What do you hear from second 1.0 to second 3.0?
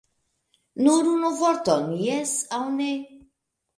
unu vorton jes aŭ ne!